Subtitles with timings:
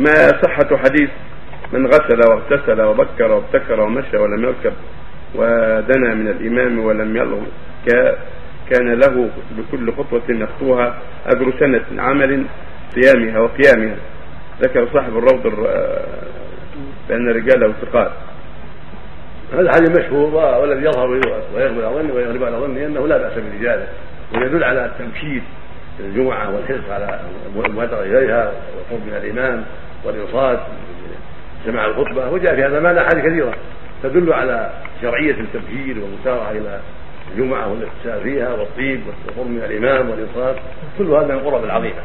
[0.00, 1.10] ما صحة حديث
[1.72, 4.72] من غسل واغتسل وبكر وابتكر ومشى ولم يركب
[5.34, 7.40] ودنا من الإمام ولم يلغ
[8.70, 10.94] كان له بكل خطوة يخطوها
[11.26, 12.44] أجر سنة عمل
[12.94, 13.96] صيامها وقيامها.
[14.62, 15.42] ذكر صاحب الروض
[17.08, 18.10] بأن رجاله ثقات.
[19.52, 21.08] هذا حديث مشهور والذي يظهر
[21.54, 23.88] ويغلب على ظني ويغلب على ظني أنه لا بأس برجاله
[24.34, 25.42] ويدل على التمشيد
[26.00, 27.20] الجمعة والحرص على
[27.56, 29.64] المبادره إليها والقرب من الإمام.
[30.04, 30.60] والإنصات
[31.64, 33.54] سماع الخطبة وجاء في هذا معنى أحاديث كثيرة
[34.02, 34.70] تدل على
[35.02, 36.80] شرعية التبكير والمسارعه إلى
[37.32, 40.56] الجمعة والاغتسال فيها والطيب والقرب من الإمام والإنصات
[40.98, 42.02] كل هذا من القرب العظيمة.